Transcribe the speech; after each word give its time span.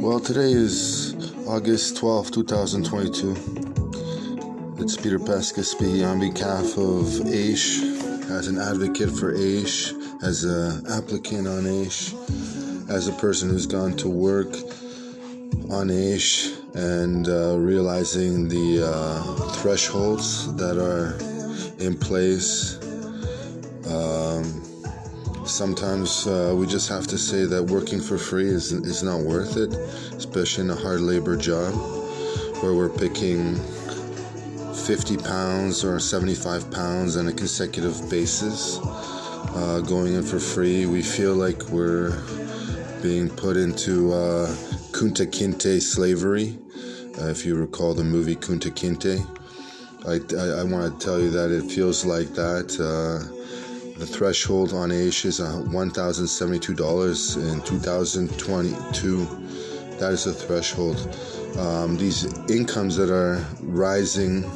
Well, 0.00 0.18
today 0.18 0.50
is 0.52 1.14
August 1.46 1.98
12, 1.98 2.30
2022. 2.30 3.36
It's 4.78 4.96
Peter 4.96 5.18
Pesca 5.18 5.62
speaking 5.62 6.04
on 6.04 6.18
behalf 6.18 6.78
of 6.78 7.26
AISH, 7.26 7.82
as 8.30 8.48
an 8.48 8.58
advocate 8.58 9.10
for 9.10 9.34
AISH, 9.34 9.92
as 10.22 10.44
an 10.44 10.86
applicant 10.90 11.46
on 11.46 11.66
AISH, 11.66 12.14
as 12.88 13.08
a 13.08 13.12
person 13.12 13.50
who's 13.50 13.66
gone 13.66 13.94
to 13.98 14.08
work 14.08 14.48
on 15.70 15.90
AISH 15.90 16.48
and 16.72 17.28
uh, 17.28 17.58
realizing 17.58 18.48
the 18.48 18.82
uh, 18.90 19.22
thresholds 19.56 20.50
that 20.56 20.78
are 20.78 21.18
in 21.78 21.94
place. 21.94 22.78
Um, 23.86 24.69
sometimes 25.50 26.26
uh, 26.26 26.54
we 26.56 26.66
just 26.66 26.88
have 26.88 27.06
to 27.08 27.18
say 27.18 27.44
that 27.44 27.62
working 27.64 28.00
for 28.00 28.16
free 28.16 28.48
is, 28.48 28.72
is 28.72 29.02
not 29.02 29.20
worth 29.20 29.56
it, 29.56 29.74
especially 30.16 30.64
in 30.64 30.70
a 30.70 30.76
hard 30.76 31.00
labor 31.00 31.36
job 31.36 31.74
where 32.62 32.74
we're 32.74 32.88
picking 32.88 33.56
50 34.74 35.16
pounds 35.18 35.84
or 35.84 35.98
75 35.98 36.70
pounds 36.70 37.16
on 37.16 37.28
a 37.28 37.32
consecutive 37.32 38.08
basis. 38.08 38.78
Uh, 38.82 39.82
going 39.86 40.14
in 40.14 40.22
for 40.22 40.38
free, 40.38 40.86
we 40.86 41.02
feel 41.02 41.34
like 41.34 41.62
we're 41.70 42.10
being 43.02 43.28
put 43.28 43.56
into 43.56 44.12
uh, 44.12 44.46
Kunta 44.92 45.26
Kinte 45.26 45.80
slavery. 45.80 46.58
Uh, 47.18 47.26
if 47.26 47.44
you 47.44 47.56
recall 47.56 47.94
the 47.94 48.04
movie 48.04 48.36
Kunta 48.36 48.70
Kinte, 48.70 49.18
I, 50.06 50.20
I, 50.36 50.60
I 50.60 50.64
want 50.64 50.98
to 50.98 51.04
tell 51.04 51.20
you 51.20 51.30
that 51.30 51.50
it 51.50 51.70
feels 51.70 52.04
like 52.04 52.28
that. 52.34 52.78
Uh, 52.78 53.36
the 54.00 54.06
threshold 54.06 54.72
on 54.72 54.90
AISH 54.90 55.26
is 55.26 55.38
$1,072 55.40 57.52
in 57.52 57.60
2022. 57.60 59.26
That 59.98 60.12
is 60.14 60.24
the 60.24 60.32
threshold. 60.32 61.14
Um, 61.58 61.98
these 61.98 62.24
incomes 62.48 62.96
that 62.96 63.10
are 63.10 63.44
rising 63.60 64.50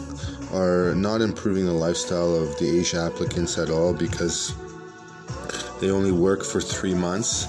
are 0.55 0.95
not 0.95 1.21
improving 1.21 1.67
the 1.67 1.73
lifestyle 1.73 2.35
of 2.35 2.59
the 2.59 2.81
AISH 2.81 2.95
applicants 2.95 3.59
at 3.59 3.69
all 3.69 3.93
because 3.93 4.55
they 5.79 5.91
only 5.91 6.13
work 6.13 6.43
for 6.43 6.63
three 6.63 6.95
months 6.95 7.45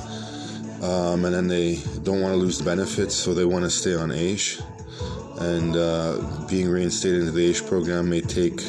um, 0.84 1.24
and 1.24 1.34
then 1.34 1.48
they 1.48 1.80
don't 2.04 2.20
want 2.20 2.34
to 2.34 2.38
lose 2.38 2.58
the 2.58 2.66
benefits, 2.66 3.16
so 3.16 3.34
they 3.34 3.46
want 3.46 3.64
to 3.64 3.70
stay 3.70 3.96
on 3.96 4.12
AISH. 4.12 4.60
And 5.40 5.78
uh, 5.78 6.20
being 6.50 6.68
reinstated 6.68 7.22
into 7.22 7.32
the 7.32 7.46
AISH 7.46 7.66
program 7.66 8.10
may 8.10 8.20
take 8.20 8.62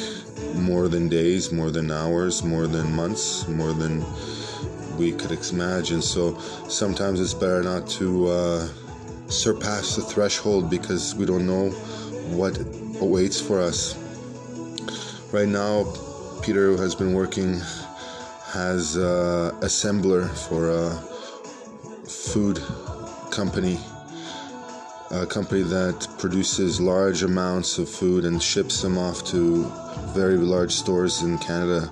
more 0.57 0.87
than 0.87 1.07
days, 1.09 1.51
more 1.51 1.71
than 1.71 1.91
hours, 1.91 2.43
more 2.43 2.67
than 2.67 2.91
months, 2.93 3.47
more 3.47 3.73
than 3.73 4.03
we 4.97 5.11
could 5.11 5.31
imagine. 5.51 6.01
So 6.01 6.37
sometimes 6.67 7.19
it's 7.21 7.33
better 7.33 7.63
not 7.63 7.87
to 7.99 8.27
uh, 8.27 8.67
surpass 9.27 9.95
the 9.95 10.01
threshold 10.01 10.69
because 10.69 11.15
we 11.15 11.25
don't 11.25 11.45
know 11.45 11.69
what 12.35 12.57
awaits 12.99 13.39
for 13.39 13.61
us. 13.61 13.95
Right 15.31 15.47
now, 15.47 15.85
Peter 16.41 16.75
has 16.77 16.95
been 16.95 17.13
working 17.13 17.61
as 18.55 18.97
a 18.97 19.53
assembler 19.61 20.29
for 20.47 20.69
a 20.71 20.89
food 22.07 22.61
company 23.31 23.79
a 25.11 25.25
company 25.25 25.61
that 25.61 26.07
produces 26.17 26.81
large 26.81 27.23
amounts 27.23 27.77
of 27.77 27.89
food 27.89 28.25
and 28.25 28.43
ships 28.43 28.81
them 28.81 28.97
off 28.97 29.23
to 29.25 29.63
very 30.13 30.37
large 30.37 30.73
stores 30.73 31.21
in 31.21 31.37
Canada 31.37 31.89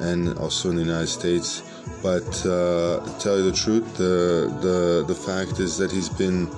and 0.00 0.36
also 0.38 0.70
in 0.70 0.76
the 0.76 0.82
United 0.82 1.06
States. 1.06 1.62
But 2.02 2.26
uh, 2.46 3.00
to 3.04 3.16
tell 3.20 3.36
you 3.36 3.50
the 3.50 3.56
truth, 3.56 3.96
the, 3.96 4.52
the 4.60 5.04
the 5.06 5.14
fact 5.14 5.60
is 5.60 5.76
that 5.78 5.92
he's 5.92 6.08
been 6.08 6.50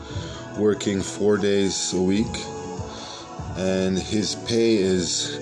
working 0.57 1.03
four 1.03 1.37
days 1.37 1.93
a 1.93 2.01
week, 2.01 2.35
and 3.57 3.99
his 3.99 4.37
pay 4.47 4.77
is 4.77 5.39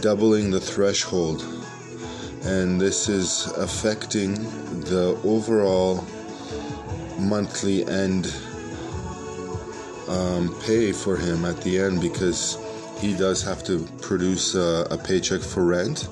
doubling 0.00 0.50
the 0.50 0.60
threshold, 0.60 1.44
and 2.44 2.80
this 2.80 3.08
is 3.08 3.46
affecting 3.58 4.34
the 4.84 5.20
overall 5.22 6.04
monthly 7.18 7.86
end 7.86 8.32
um, 10.10 10.54
pay 10.62 10.92
for 10.92 11.16
him 11.16 11.44
at 11.44 11.60
the 11.62 11.78
end 11.78 12.00
because 12.00 12.58
he 13.00 13.14
does 13.14 13.42
have 13.42 13.62
to 13.64 13.86
produce 14.02 14.54
a, 14.54 14.86
a 14.90 14.98
paycheck 14.98 15.40
for 15.40 15.64
rent. 15.64 16.08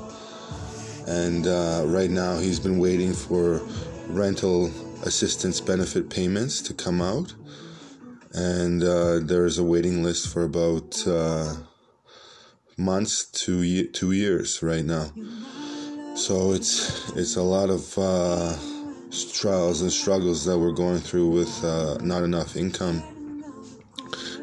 And 1.06 1.47
uh, 1.47 1.82
right 1.86 2.10
now, 2.10 2.38
he's 2.38 2.60
been 2.60 2.78
waiting 2.78 3.12
for 3.12 3.60
rental 4.09 4.66
assistance 5.04 5.60
benefit 5.60 6.10
payments 6.10 6.62
to 6.62 6.75
come 6.75 7.03
out. 7.03 7.34
And 8.34 8.82
uh, 8.82 9.20
there 9.20 9.47
is 9.47 9.59
a 9.59 9.64
waiting 9.64 10.03
list 10.03 10.32
for 10.32 10.44
about 10.44 10.97
uh, 11.06 11.54
months 12.76 13.25
to 13.44 13.86
two 13.88 14.12
years 14.12 14.62
right 14.62 14.84
now. 14.84 15.10
So 16.15 16.53
it's 16.53 17.10
it's 17.16 17.36
a 17.36 17.42
lot 17.42 17.70
of 17.70 17.97
uh, 17.97 18.56
trials 19.32 19.82
and 19.82 19.91
struggles 19.91 20.44
that 20.44 20.59
we're 20.59 20.72
going 20.72 20.98
through 20.98 21.28
with 21.30 21.65
uh, 21.65 21.97
not 22.03 22.22
enough 22.22 22.56
income 22.56 23.03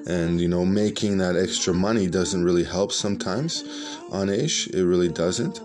and 0.08 0.40
you 0.40 0.48
know 0.48 0.66
making 0.66 1.18
that 1.18 1.36
extra 1.36 1.74
money 1.74 2.08
doesn't 2.08 2.44
really 2.44 2.64
help 2.64 2.92
sometimes 2.92 3.64
on 4.12 4.30
AISH 4.30 4.68
it 4.68 4.86
really 4.86 5.10
doesn't 5.10 5.62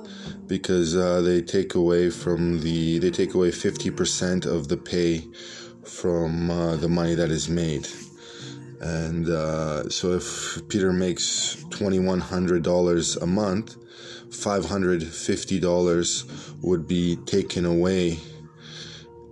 because 0.46 0.96
uh, 0.96 1.20
they 1.20 1.42
take 1.42 1.74
away 1.74 2.10
from 2.10 2.60
the 2.60 2.98
they 2.98 3.10
take 3.10 3.34
away 3.34 3.50
50% 3.50 4.46
of 4.46 4.68
the 4.68 4.76
pay 4.76 5.26
from 5.84 6.50
uh, 6.50 6.76
the 6.76 6.88
money 6.88 7.14
that 7.14 7.30
is 7.30 7.48
made. 7.48 7.88
And 8.80 9.28
uh, 9.28 9.88
so 9.90 10.12
if 10.12 10.66
peter 10.68 10.92
makes 10.92 11.56
$2100 11.68 13.22
a 13.22 13.26
month 13.26 13.76
$550 14.30 16.62
would 16.62 16.88
be 16.88 17.16
taken 17.16 17.66
away 17.66 18.18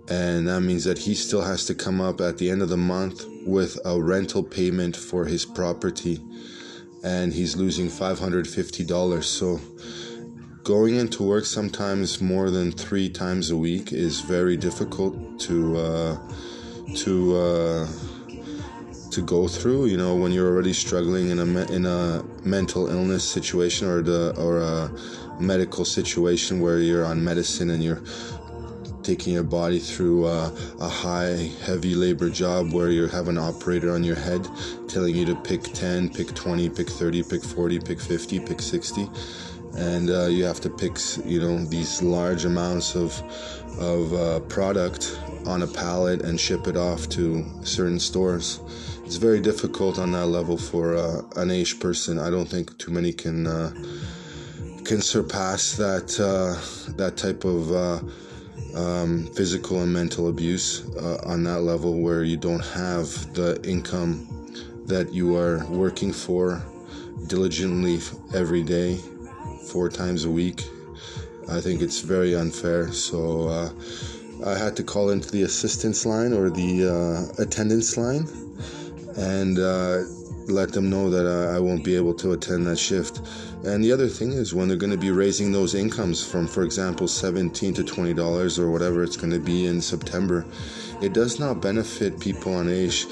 and 0.09 0.47
that 0.47 0.61
means 0.61 0.83
that 0.85 0.97
he 0.97 1.13
still 1.13 1.41
has 1.41 1.65
to 1.65 1.75
come 1.75 2.01
up 2.01 2.19
at 2.19 2.37
the 2.37 2.49
end 2.49 2.61
of 2.61 2.69
the 2.69 2.77
month 2.77 3.25
with 3.45 3.79
a 3.85 4.01
rental 4.01 4.43
payment 4.43 4.95
for 4.95 5.25
his 5.25 5.45
property. 5.45 6.19
And 7.03 7.31
he's 7.31 7.55
losing 7.55 7.87
$550 7.87 9.23
so 9.23 9.59
going 10.63 10.95
into 10.95 11.23
work 11.23 11.45
sometimes 11.45 12.21
more 12.21 12.51
than 12.51 12.71
three 12.71 13.09
times 13.09 13.49
a 13.49 13.57
week 13.57 13.91
is 13.91 14.21
very 14.21 14.57
difficult 14.57 15.39
to 15.39 15.77
uh, 15.77 16.17
to 16.95 17.37
uh, 17.37 17.87
to 19.11 19.21
go 19.21 19.47
through. 19.47 19.85
You 19.85 19.97
know 19.97 20.15
when 20.15 20.31
you're 20.31 20.47
already 20.47 20.73
struggling 20.73 21.29
in 21.29 21.39
a 21.39 21.45
me- 21.45 21.73
in 21.73 21.85
a 21.85 22.23
mental 22.43 22.87
illness 22.87 23.23
situation 23.23 23.87
or 23.87 24.01
the 24.01 24.35
or 24.37 24.59
a 24.59 24.91
medical 25.41 25.85
situation 25.85 26.59
where 26.59 26.79
you're 26.79 27.05
on 27.05 27.23
medicine 27.23 27.69
and 27.69 27.83
you're 27.83 28.03
taking 29.09 29.33
your 29.33 29.43
body 29.43 29.79
through 29.79 30.27
a, 30.27 30.53
a 30.79 30.87
high, 30.87 31.49
heavy 31.65 31.95
labor 31.95 32.29
job 32.29 32.71
where 32.71 32.91
you 32.91 33.07
have 33.07 33.27
an 33.27 33.39
operator 33.39 33.91
on 33.91 34.03
your 34.03 34.15
head 34.15 34.47
telling 34.87 35.15
you 35.15 35.25
to 35.25 35.35
pick 35.37 35.63
10, 35.63 36.13
pick 36.13 36.27
20, 36.35 36.69
pick 36.69 36.87
30, 36.87 37.23
pick 37.23 37.43
40, 37.43 37.79
pick 37.79 37.99
50, 37.99 38.39
pick 38.41 38.61
60. 38.61 39.09
And 39.75 40.11
uh, 40.11 40.27
you 40.27 40.43
have 40.43 40.61
to 40.61 40.69
pick, 40.69 40.99
you 41.25 41.39
know, 41.39 41.57
these 41.65 42.03
large 42.03 42.45
amounts 42.45 42.93
of, 42.93 43.19
of 43.79 44.13
uh, 44.13 44.41
product 44.41 45.19
on 45.47 45.63
a 45.63 45.67
pallet 45.67 46.21
and 46.21 46.39
ship 46.39 46.67
it 46.67 46.77
off 46.77 47.09
to 47.09 47.43
certain 47.63 47.99
stores. 47.99 48.59
It's 49.05 49.15
very 49.15 49.41
difficult 49.41 49.97
on 49.97 50.11
that 50.11 50.27
level 50.27 50.55
for 50.55 50.95
uh, 50.95 51.23
an 51.35 51.49
AISH 51.49 51.79
person. 51.79 52.19
I 52.19 52.29
don't 52.29 52.47
think 52.47 52.77
too 52.77 52.91
many 52.91 53.13
can 53.13 53.47
uh, 53.47 53.71
can 54.85 55.01
surpass 55.01 55.77
that 55.77 56.19
uh, 56.19 56.53
that 56.93 57.17
type 57.17 57.43
of 57.43 57.71
uh, 57.71 58.01
um, 58.75 59.25
physical 59.33 59.81
and 59.81 59.91
mental 59.91 60.29
abuse 60.29 60.87
uh, 60.95 61.21
on 61.25 61.43
that 61.43 61.61
level 61.61 61.99
where 61.99 62.23
you 62.23 62.37
don't 62.37 62.63
have 62.63 63.33
the 63.33 63.59
income 63.63 64.27
that 64.85 65.13
you 65.13 65.35
are 65.35 65.65
working 65.67 66.11
for 66.11 66.61
diligently 67.27 67.99
every 68.33 68.63
day, 68.63 68.97
four 69.71 69.89
times 69.89 70.25
a 70.25 70.29
week. 70.29 70.63
I 71.49 71.61
think 71.61 71.81
it's 71.81 72.01
very 72.01 72.35
unfair. 72.35 72.91
So 72.91 73.47
uh, 73.47 73.69
I 74.45 74.57
had 74.57 74.75
to 74.77 74.83
call 74.83 75.09
into 75.09 75.29
the 75.31 75.43
assistance 75.43 76.05
line 76.05 76.33
or 76.33 76.49
the 76.49 76.85
uh, 76.87 77.41
attendance 77.41 77.97
line 77.97 78.27
and 79.17 79.59
uh, 79.59 80.03
let 80.51 80.71
them 80.71 80.89
know 80.89 81.09
that 81.09 81.25
I, 81.25 81.55
I 81.55 81.59
won't 81.59 81.83
be 81.83 81.95
able 81.95 82.13
to 82.15 82.33
attend 82.33 82.67
that 82.67 82.77
shift. 82.77 83.21
And 83.63 83.83
the 83.83 83.91
other 83.91 84.07
thing 84.07 84.31
is 84.31 84.53
when 84.53 84.67
they're 84.67 84.77
going 84.77 84.91
to 84.91 84.97
be 84.97 85.11
raising 85.11 85.51
those 85.51 85.75
incomes 85.75 86.25
from, 86.25 86.47
for 86.47 86.63
example, 86.63 87.07
17 87.07 87.73
to 87.75 87.83
$20 87.83 88.59
or 88.59 88.71
whatever 88.71 89.03
it's 89.03 89.17
going 89.17 89.33
to 89.33 89.39
be 89.39 89.65
in 89.65 89.81
September, 89.81 90.45
it 91.01 91.13
does 91.13 91.39
not 91.39 91.61
benefit 91.61 92.19
people 92.19 92.53
on 92.53 92.69
AISH 92.69 93.05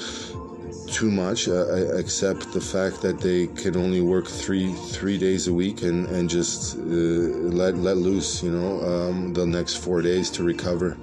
too 0.90 1.10
much, 1.10 1.48
uh, 1.48 1.96
except 1.96 2.52
the 2.52 2.60
fact 2.60 3.02
that 3.02 3.20
they 3.20 3.46
can 3.48 3.76
only 3.76 4.00
work 4.00 4.26
three 4.26 4.72
three 4.72 5.18
days 5.18 5.46
a 5.46 5.52
week 5.52 5.82
and 5.82 6.06
and 6.08 6.30
just 6.30 6.76
uh, 6.76 6.80
let 6.80 7.76
let 7.76 7.96
loose, 7.96 8.42
you 8.42 8.50
know, 8.50 8.80
um, 8.82 9.32
the 9.34 9.46
next 9.46 9.76
four 9.76 10.02
days 10.02 10.30
to 10.30 10.42
recover 10.42 10.96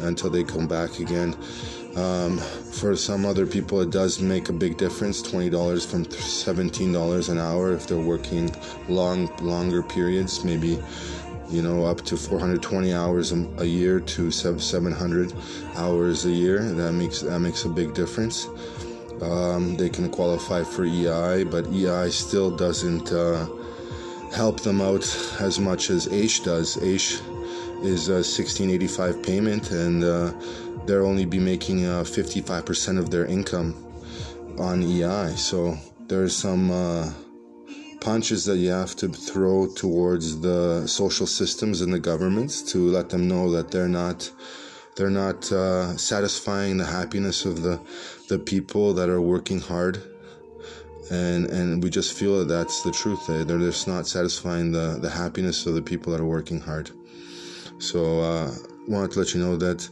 until 0.00 0.30
they 0.30 0.44
come 0.44 0.66
back 0.66 0.98
again. 0.98 1.36
Um, 1.96 2.38
for 2.38 2.96
some 2.96 3.26
other 3.26 3.46
people, 3.46 3.80
it 3.82 3.90
does 3.90 4.20
make 4.20 4.48
a 4.48 4.52
big 4.52 4.78
difference 4.78 5.20
$20 5.22 5.86
from 5.86 6.06
$17 6.06 7.28
an 7.28 7.38
hour 7.38 7.72
if 7.72 7.86
they're 7.86 7.98
working 7.98 8.54
long, 8.88 9.26
longer 9.42 9.82
periods, 9.82 10.42
maybe 10.44 10.82
you 11.52 11.60
know, 11.60 11.84
up 11.84 12.00
to 12.00 12.16
420 12.16 12.94
hours 12.94 13.32
a, 13.32 13.66
year 13.66 14.00
to 14.00 14.30
700 14.30 15.34
hours 15.76 16.24
a 16.24 16.30
year. 16.30 16.62
That 16.72 16.92
makes 16.92 17.20
that 17.20 17.40
makes 17.40 17.66
a 17.66 17.68
big 17.68 17.92
difference. 17.92 18.48
Um, 19.20 19.76
they 19.76 19.90
can 19.90 20.10
qualify 20.10 20.64
for 20.64 20.84
EI, 20.84 21.44
but 21.44 21.66
EI 21.66 22.08
still 22.08 22.50
doesn't 22.50 23.12
uh, 23.12 23.46
help 24.34 24.60
them 24.60 24.80
out 24.80 25.04
as 25.40 25.60
much 25.60 25.90
as 25.90 26.08
AISH 26.08 26.40
does. 26.40 26.82
AISH 26.82 27.20
is 27.82 28.08
a 28.08 28.24
1685 28.24 29.22
payment, 29.22 29.70
and 29.70 30.02
uh, 30.02 30.32
they'll 30.86 31.06
only 31.06 31.24
be 31.24 31.38
making 31.38 31.80
55% 31.80 32.96
uh, 32.96 33.00
of 33.00 33.10
their 33.10 33.26
income 33.26 33.74
on 34.58 34.82
EI. 34.82 35.34
So 35.36 35.76
there's 36.08 36.36
some 36.36 36.70
uh, 36.70 37.12
punches 38.00 38.44
that 38.44 38.56
you 38.56 38.70
have 38.70 38.96
to 38.96 39.08
throw 39.08 39.68
towards 39.74 40.40
the 40.40 40.86
social 40.86 41.26
systems 41.26 41.80
and 41.80 41.92
the 41.92 42.00
governments 42.00 42.60
to 42.72 42.90
let 42.90 43.08
them 43.08 43.28
know 43.28 43.50
that 43.52 43.70
they're 43.70 43.88
not 43.88 44.30
they're 44.94 45.08
not 45.08 45.50
uh, 45.50 45.96
satisfying 45.96 46.76
the 46.76 46.84
happiness 46.84 47.46
of 47.46 47.62
the 47.62 47.80
the 48.28 48.38
people 48.38 48.92
that 48.94 49.08
are 49.08 49.20
working 49.20 49.60
hard. 49.60 50.02
And 51.10 51.46
and 51.46 51.82
we 51.82 51.90
just 51.90 52.12
feel 52.12 52.38
that 52.40 52.48
that's 52.48 52.82
the 52.82 52.92
truth. 52.92 53.26
They're 53.26 53.44
just 53.44 53.86
not 53.86 54.06
satisfying 54.06 54.72
the 54.72 54.98
the 55.00 55.10
happiness 55.10 55.66
of 55.66 55.74
the 55.74 55.82
people 55.82 56.12
that 56.12 56.20
are 56.20 56.26
working 56.26 56.60
hard. 56.60 56.90
So 57.78 58.20
uh 58.20 58.50
wanted 58.88 59.12
to 59.12 59.18
let 59.20 59.34
you 59.34 59.40
know 59.40 59.56
that 59.56 59.88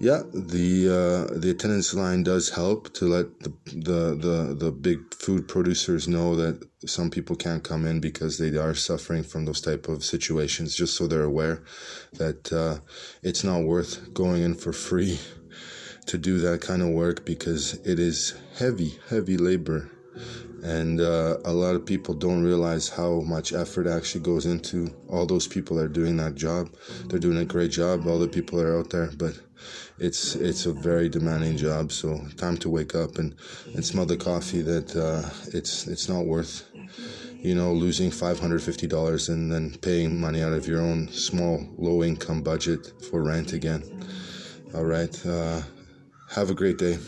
yeah, 0.00 0.22
the 0.32 0.88
uh, 0.88 1.38
the 1.38 1.50
attendance 1.50 1.94
line 1.94 2.22
does 2.22 2.50
help 2.50 2.92
to 2.94 3.06
let 3.06 3.40
the, 3.40 3.52
the 3.66 4.14
the 4.14 4.54
the 4.58 4.72
big 4.72 5.14
food 5.14 5.48
producers 5.48 6.08
know 6.08 6.34
that 6.36 6.68
some 6.86 7.10
people 7.10 7.36
can't 7.36 7.62
come 7.62 7.86
in 7.86 8.00
because 8.00 8.38
they 8.38 8.56
are 8.56 8.74
suffering 8.74 9.22
from 9.22 9.44
those 9.44 9.60
type 9.60 9.88
of 9.88 10.04
situations. 10.04 10.74
Just 10.74 10.96
so 10.96 11.06
they're 11.06 11.24
aware 11.24 11.62
that 12.14 12.52
uh, 12.52 12.78
it's 13.22 13.44
not 13.44 13.62
worth 13.62 14.12
going 14.12 14.42
in 14.42 14.54
for 14.54 14.72
free 14.72 15.18
to 16.06 16.18
do 16.18 16.38
that 16.38 16.60
kind 16.60 16.82
of 16.82 16.88
work 16.88 17.24
because 17.24 17.74
it 17.86 17.98
is 17.98 18.34
heavy, 18.58 18.98
heavy 19.08 19.36
labor 19.36 19.90
and 20.64 20.98
uh, 20.98 21.36
a 21.44 21.52
lot 21.52 21.74
of 21.74 21.84
people 21.84 22.14
don't 22.14 22.42
realize 22.42 22.88
how 22.88 23.20
much 23.20 23.52
effort 23.52 23.86
actually 23.86 24.22
goes 24.22 24.46
into 24.46 24.88
all 25.08 25.26
those 25.26 25.46
people 25.46 25.76
that 25.76 25.84
are 25.84 25.88
doing 25.88 26.16
that 26.16 26.34
job 26.34 26.74
they're 27.06 27.18
doing 27.18 27.38
a 27.38 27.44
great 27.44 27.70
job 27.70 28.06
all 28.06 28.18
the 28.18 28.26
people 28.26 28.58
that 28.58 28.66
are 28.66 28.78
out 28.78 28.90
there 28.90 29.10
but 29.16 29.38
it's 29.98 30.34
it's 30.34 30.66
a 30.66 30.72
very 30.72 31.08
demanding 31.08 31.56
job 31.56 31.92
so 31.92 32.20
time 32.36 32.56
to 32.56 32.68
wake 32.68 32.94
up 32.94 33.18
and, 33.18 33.34
and 33.74 33.84
smell 33.84 34.06
the 34.06 34.16
coffee 34.16 34.62
that 34.62 34.94
uh, 34.96 35.28
it's 35.52 35.86
it's 35.86 36.08
not 36.08 36.24
worth 36.24 36.64
you 37.40 37.54
know 37.54 37.72
losing 37.72 38.10
$550 38.10 39.28
and 39.28 39.52
then 39.52 39.76
paying 39.82 40.20
money 40.20 40.42
out 40.42 40.52
of 40.52 40.66
your 40.66 40.80
own 40.80 41.08
small 41.08 41.66
low 41.76 42.02
income 42.02 42.42
budget 42.42 42.92
for 43.10 43.22
rent 43.22 43.52
again. 43.52 43.82
All 44.74 44.84
right 44.84 45.14
uh, 45.26 45.62
have 46.30 46.50
a 46.50 46.54
great 46.54 46.78
day 46.78 46.98